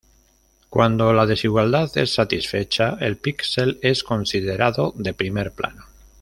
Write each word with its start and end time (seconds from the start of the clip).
Cuando 0.71 1.13
la 1.13 1.27
desigualdad 1.27 1.95
es 1.95 2.15
satisfecha, 2.15 2.97
el 2.99 3.17
píxel 3.17 3.77
es 3.83 4.01
considerado 4.03 4.95
de 4.97 5.13
primer 5.13 5.51
plano. 5.51 5.83